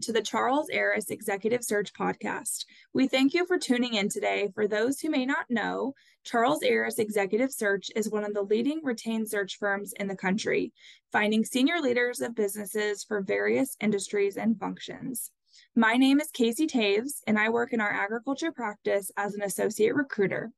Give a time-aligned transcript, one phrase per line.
[0.00, 2.64] to the Charles Aris Executive Search Podcast.
[2.94, 4.48] We thank you for tuning in today.
[4.54, 5.94] For those who may not know,
[6.24, 10.72] Charles Aris Executive Search is one of the leading retained search firms in the country,
[11.12, 15.30] finding senior leaders of businesses for various industries and functions.
[15.76, 19.94] My name is Kacey Toews, and I work in our agriculture practice as an associate
[19.94, 20.50] recruiter.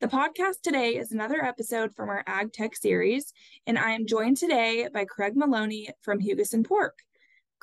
[0.00, 3.32] The podcast today is another episode from our Ag Tech series,
[3.66, 6.98] and I am joined today by Craig Maloney from Hugoson Pork.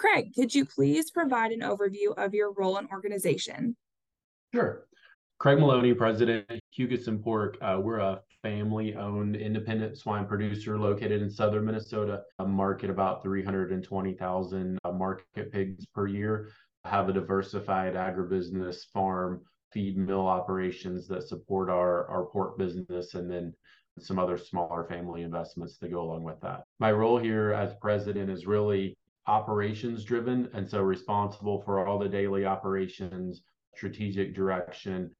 [0.01, 3.75] Craig, could you please provide an overview of your role and organization?
[4.51, 4.87] Sure.
[5.37, 7.55] Craig Maloney, President, Hugoson Pork.
[7.61, 13.21] Uh, we're a family owned independent swine producer located in southern Minnesota, a market about
[13.21, 16.49] 320,000 uh, market pigs per year.
[16.83, 19.41] Have a diversified agribusiness farm,
[19.71, 23.53] feed mill operations that support our, our pork business, and then
[23.99, 26.63] some other smaller family investments that go along with that.
[26.79, 32.09] My role here as president is really operations driven and so responsible for all the
[32.09, 33.43] daily operations
[33.75, 35.11] strategic direction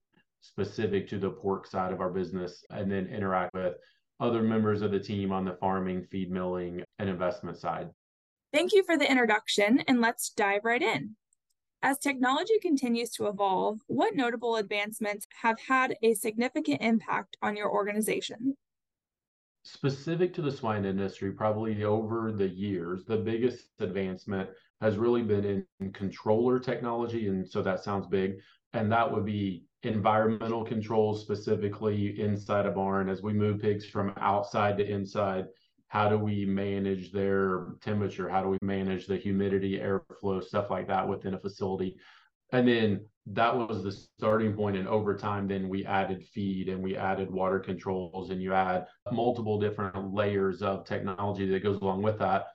[0.42, 3.76] specific to the pork side of our business and then interact with
[4.20, 7.90] other members of the team on the farming feed milling and investment side.
[8.52, 11.16] Thank you for the introduction and let's dive right in.
[11.84, 17.72] As technology continues to evolve what notable advancements have had a significant impact on your
[17.72, 18.56] organization
[19.64, 24.50] specific to the swine industry, probably over the years, the biggest advancement
[24.82, 27.28] has really been in controller technology.
[27.28, 28.40] And so that sounds big.
[28.74, 33.10] And that would be environmental controls, specifically inside a barn.
[33.10, 35.46] As we move pigs from outside to inside,
[35.88, 38.30] how do we manage their temperature?
[38.30, 41.98] How do we manage the humidity, airflow, stuff like that within a facility?
[42.52, 44.78] And then that was the starting point.
[44.78, 48.88] and over time then we added feed and we added water controls and you add
[49.12, 52.48] multiple different layers of technology that goes along with that.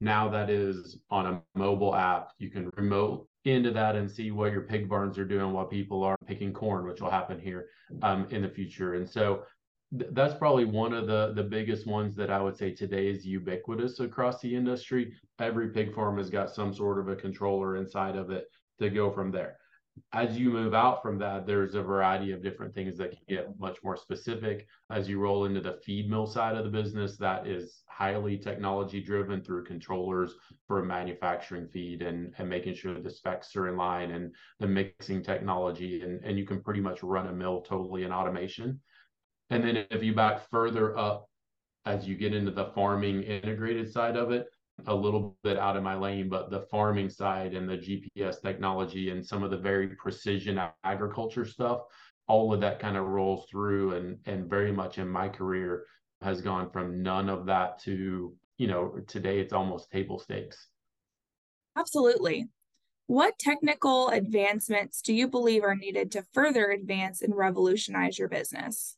[0.00, 2.30] Now that is on a mobile app.
[2.38, 6.04] You can remote into that and see what your pig barns are doing while people
[6.04, 7.68] are picking corn which will happen here
[8.02, 8.94] um, in the future.
[8.94, 9.44] And so
[9.98, 13.24] th- that's probably one of the the biggest ones that i would say today is
[13.24, 15.14] ubiquitous across the industry.
[15.38, 18.46] Every pig farm has got some sort of a controller inside of it
[18.80, 19.56] to go from there
[20.12, 23.58] as you move out from that, there's a variety of different things that can get
[23.58, 24.66] much more specific.
[24.90, 29.00] As you roll into the feed mill side of the business, that is highly technology
[29.00, 30.34] driven through controllers
[30.66, 35.22] for manufacturing feed and, and making sure the specs are in line and the mixing
[35.22, 36.02] technology.
[36.02, 38.80] And, and you can pretty much run a mill totally in automation.
[39.50, 41.26] And then if you back further up,
[41.86, 44.46] as you get into the farming integrated side of it,
[44.86, 49.10] a little bit out of my lane, but the farming side and the GPS technology
[49.10, 51.82] and some of the very precision agriculture stuff,
[52.28, 55.86] all of that kind of rolls through and and very much in my career
[56.22, 60.68] has gone from none of that to, you know, today it's almost table stakes.
[61.76, 62.48] Absolutely.
[63.06, 68.96] What technical advancements do you believe are needed to further advance and revolutionize your business?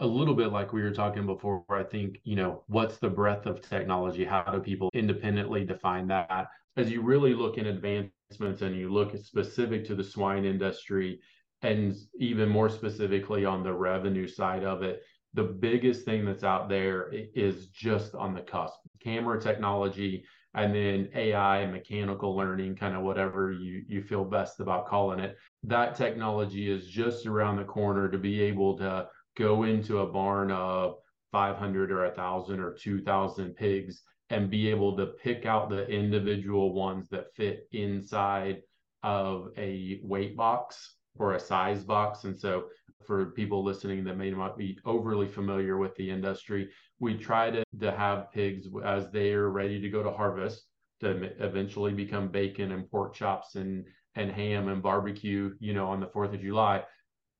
[0.00, 3.46] A little bit like we were talking before i think you know what's the breadth
[3.46, 4.24] of technology?
[4.24, 6.48] How do people independently define that?
[6.76, 11.20] As you really look in advancements and you look specific to the swine industry
[11.62, 15.02] and even more specifically on the revenue side of it
[15.34, 18.80] the biggest thing that's out there is just on the cusp.
[19.02, 20.24] Camera technology
[20.54, 25.20] and then ai and mechanical learning kind of whatever you you feel best about calling
[25.20, 25.36] it.
[25.62, 29.06] That technology is just around the corner to be able to
[29.40, 30.96] go into a barn of
[31.32, 37.08] 500 or 1,000 or 2,000 pigs and be able to pick out the individual ones
[37.08, 38.60] that fit inside
[39.02, 42.24] of a weight box or a size box.
[42.24, 42.64] And so,
[43.06, 46.68] for people listening that may not be overly familiar with the industry,
[47.00, 50.66] we try to, to have pigs as they are ready to go to harvest
[51.00, 53.86] to eventually become bacon and pork chops and
[54.16, 56.82] and ham and barbecue, you know, on the 4th of July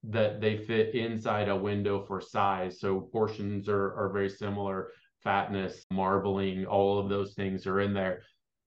[0.02, 2.80] that they fit inside a window for size.
[2.80, 4.92] So portions are, are very similar,
[5.22, 8.22] fatness, marbling, all of those things are in there.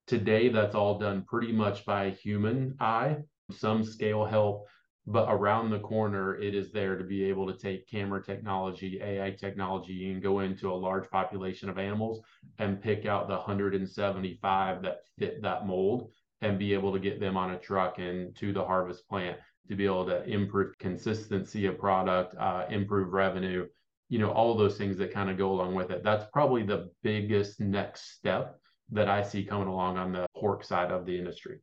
[0.06, 3.18] Today, that's all done pretty much by human eye,
[3.52, 4.68] some scale help,
[5.08, 9.32] but around the corner, it is there to be able to take camera technology, AI
[9.32, 12.22] technology, and go into a large population of animals
[12.60, 17.38] and pick out the 175 that fit that mold and be able to get them
[17.38, 19.38] on a truck and to the harvest plant
[19.68, 23.68] to be able to improve consistency of product, uh, improve revenue,
[24.10, 26.04] you know, all those things that kind of go along with it.
[26.04, 28.60] That's probably the biggest next step
[28.92, 31.60] that I see coming along on the pork side of the industry.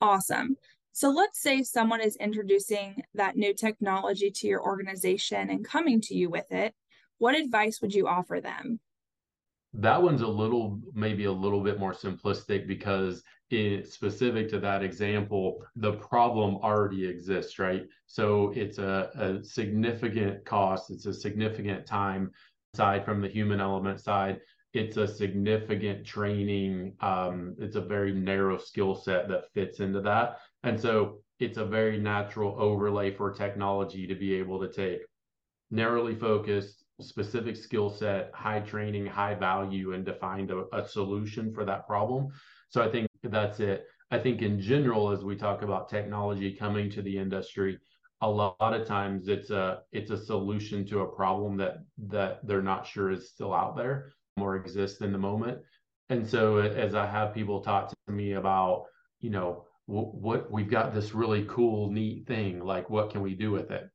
[0.00, 0.56] Awesome.
[0.92, 6.14] So let's say someone is introducing that new technology to your organization and coming to
[6.14, 6.74] you with it.
[7.18, 8.78] What advice would you offer them?
[9.74, 14.82] That one's a little maybe a little bit more simplistic because it's specific to that
[14.82, 17.82] example the problem already exists right?
[18.06, 22.30] So it's a, a significant cost it's a significant time
[22.74, 24.40] side from the human element side.
[24.72, 30.38] It's a significant training um, it's a very narrow skill set that fits into that.
[30.62, 35.00] And so it's a very natural overlay for technology to be able to take
[35.70, 41.64] narrowly focused specific skill set, high training, high value, and defined a, a solution for
[41.64, 42.28] that problem.
[42.68, 43.84] So I think that's it.
[44.10, 47.78] I think in general, as we talk about technology coming to the industry,
[48.20, 52.62] a lot of times it's a it's a solution to a problem that that they're
[52.62, 55.58] not sure is still out there or exists in the moment.
[56.10, 58.84] And so as I have people talk to me about,
[59.20, 63.50] you know, what we've got this really cool, neat thing, like what can we do
[63.50, 63.90] with it?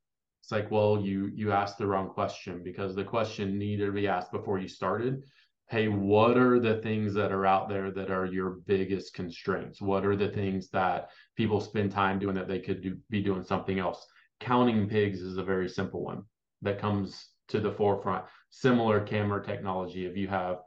[0.50, 4.07] It's like, well, you you asked the wrong question because the question needed to be
[4.07, 5.22] asked before you started.
[5.69, 9.80] Hey, what are the things that are out there that are your biggest constraints?
[9.80, 13.44] What are the things that people spend time doing that they could do, be doing
[13.44, 14.07] something else?
[14.40, 16.24] Counting pigs is a very simple one
[16.63, 18.25] that comes to the forefront.
[18.50, 20.62] Similar camera technology, if you have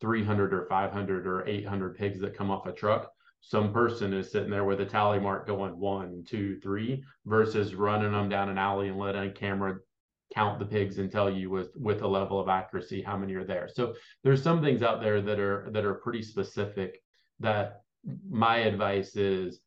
[0.00, 3.10] 300 or 500 or 800 pigs that come off a truck,
[3.48, 8.10] some person is sitting there with a tally mark going one, two, three, versus running
[8.10, 9.76] them down an alley and letting a camera
[10.34, 13.44] count the pigs and tell you with with a level of accuracy how many are
[13.44, 13.68] there.
[13.72, 13.94] So
[14.24, 17.00] there's some things out there that are that are pretty specific
[17.38, 17.82] that
[18.28, 19.60] my advice is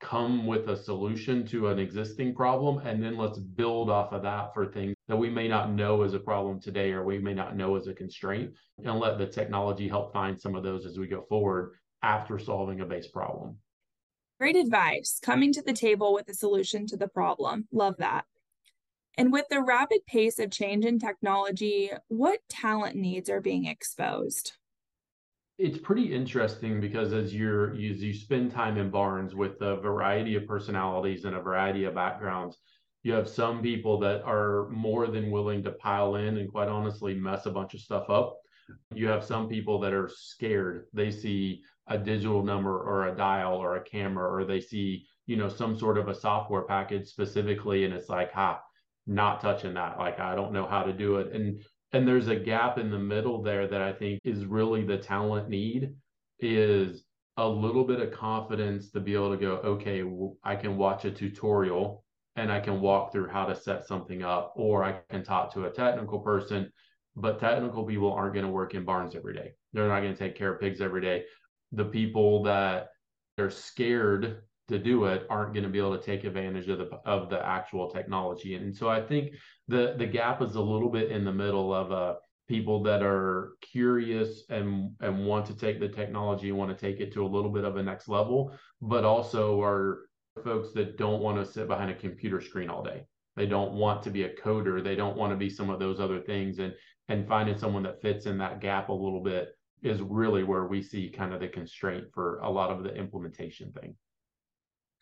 [0.00, 4.52] come with a solution to an existing problem and then let's build off of that
[4.54, 7.56] for things that we may not know as a problem today or we may not
[7.56, 8.52] know as a constraint
[8.84, 11.72] and let the technology help find some of those as we go forward
[12.06, 13.56] after solving a base problem.
[14.38, 15.18] Great advice.
[15.20, 17.66] Coming to the table with a solution to the problem.
[17.72, 18.24] Love that.
[19.18, 24.52] And with the rapid pace of change in technology, what talent needs are being exposed?
[25.58, 30.36] It's pretty interesting because as you're as you spend time in barns with a variety
[30.36, 32.58] of personalities and a variety of backgrounds,
[33.02, 37.14] you have some people that are more than willing to pile in and quite honestly
[37.14, 38.36] mess a bunch of stuff up.
[38.94, 40.86] You have some people that are scared.
[40.92, 45.36] They see a digital number or a dial or a camera or they see you
[45.36, 48.60] know some sort of a software package specifically and it's like ha
[49.06, 52.36] not touching that like i don't know how to do it and and there's a
[52.36, 55.94] gap in the middle there that i think is really the talent need
[56.40, 57.04] is
[57.36, 60.02] a little bit of confidence to be able to go okay
[60.42, 62.04] i can watch a tutorial
[62.34, 65.66] and i can walk through how to set something up or i can talk to
[65.66, 66.70] a technical person
[67.16, 69.52] but technical people aren't going to work in barns every day.
[69.72, 71.24] They're not going to take care of pigs every day.
[71.72, 72.88] The people that
[73.38, 76.90] are scared to do it aren't going to be able to take advantage of the
[77.04, 78.54] of the actual technology.
[78.54, 79.32] And so i think
[79.68, 82.14] the the gap is a little bit in the middle of uh
[82.48, 87.00] people that are curious and and want to take the technology and want to take
[87.00, 90.06] it to a little bit of a next level but also are
[90.44, 93.04] folks that don't want to sit behind a computer screen all day.
[93.36, 94.82] They don't want to be a coder.
[94.82, 96.58] They don't want to be some of those other things.
[96.58, 96.72] And
[97.08, 100.82] and finding someone that fits in that gap a little bit is really where we
[100.82, 103.94] see kind of the constraint for a lot of the implementation thing.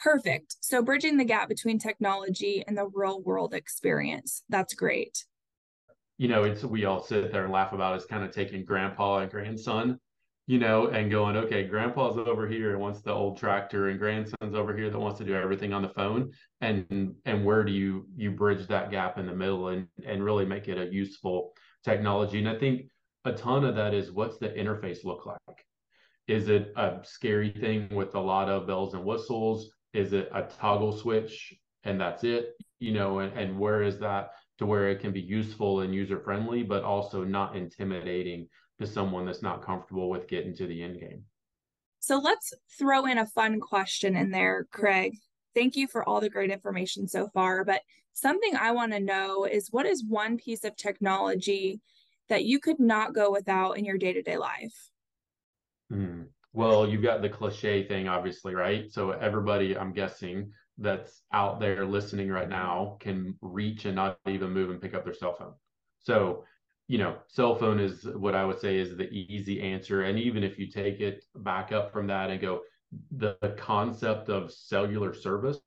[0.01, 0.57] Perfect.
[0.61, 4.43] So bridging the gap between technology and the real world experience.
[4.49, 5.25] That's great.
[6.19, 9.19] You know, it's we all sit there and laugh about it's kind of taking grandpa
[9.19, 9.99] and grandson,
[10.47, 14.55] you know, and going, okay, grandpa's over here and wants the old tractor and grandson's
[14.55, 16.33] over here that wants to do everything on the phone.
[16.61, 20.45] And and where do you you bridge that gap in the middle and and really
[20.45, 22.39] make it a useful technology?
[22.39, 22.89] And I think
[23.25, 25.39] a ton of that is what's the interface look like?
[26.27, 29.71] Is it a scary thing with a lot of bells and whistles?
[29.93, 32.55] Is it a toggle switch and that's it?
[32.81, 36.19] You know, and, and where is that to where it can be useful and user
[36.21, 38.49] friendly, but also not intimidating
[38.81, 41.25] to someone that's not comfortable with getting to the end game?
[42.01, 45.17] So let's throw in a fun question in there, Craig.
[45.55, 47.65] Thank you for all the great information so far.
[47.65, 47.81] But
[48.15, 51.81] something I want to know is what is one piece of technology
[52.29, 54.91] that you could not go without in your day-to-day life?
[55.93, 56.29] Mm.
[56.53, 58.91] Well, you've got the cliche thing, obviously, right?
[58.91, 64.51] So everybody, I'm guessing, that's out there listening right now can reach and not even
[64.51, 65.55] move and pick up their cell phone.
[66.01, 66.45] So,
[66.89, 70.03] you know, cell phone is what I would say is the easy answer.
[70.03, 72.61] And even if you take it back up from that and go,
[73.17, 75.61] the, the concept of cellular service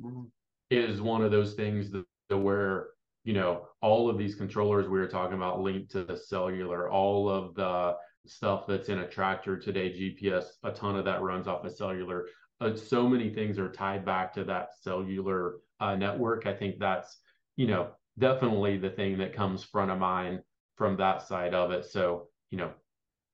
[0.00, 0.22] mm-hmm.
[0.70, 2.04] Is one of those things that
[2.36, 2.88] where
[3.24, 7.28] you know, all of these controllers we were talking about linked to the cellular, all
[7.28, 11.64] of the stuff that's in a tractor today, GPS, a ton of that runs off
[11.64, 12.26] of cellular.
[12.60, 16.46] Uh, so many things are tied back to that cellular uh, network.
[16.46, 17.18] I think that's,
[17.56, 20.40] you know, definitely the thing that comes front of mind
[20.76, 21.86] from that side of it.
[21.86, 22.70] So, you know,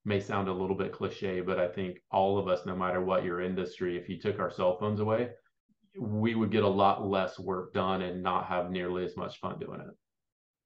[0.05, 3.25] may sound a little bit cliche, but I think all of us, no matter what
[3.25, 5.31] your industry, if you took our cell phones away,
[5.99, 9.59] we would get a lot less work done and not have nearly as much fun
[9.59, 9.95] doing it.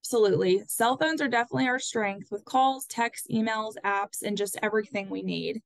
[0.03, 0.63] Absolutely.
[0.67, 5.23] Cell phones are definitely our strength with calls, texts, emails, apps, and just everything we
[5.23, 5.63] need.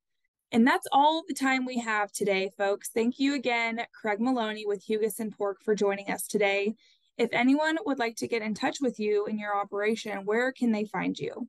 [0.52, 2.90] And that's all the time we have today, folks.
[2.94, 6.74] Thank you again, Craig Maloney with Hugoson Pork, for joining us today.
[7.18, 10.70] If anyone would like to get in touch with you in your operation, where can
[10.70, 11.48] they find you?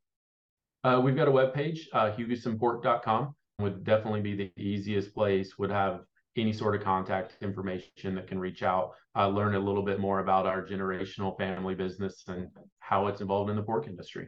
[0.84, 6.02] Uh, we've got a webpage, uh, hugosonpork.com would definitely be the easiest place, would have
[6.38, 10.20] any sort of contact information that can reach out, uh, learn a little bit more
[10.20, 12.48] about our generational family business and
[12.80, 14.28] how it's involved in the pork industry.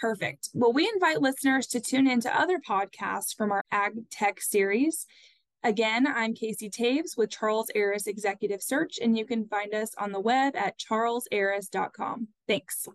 [0.00, 0.50] Perfect.
[0.54, 5.06] Well, we invite listeners to tune into other podcasts from our Ag Tech series.
[5.64, 10.12] Again, I'm Kacey Toews with Charles Aris Executive Search, and you can find us on
[10.12, 12.28] the web at charlesaris.com.
[12.46, 12.86] Thanks.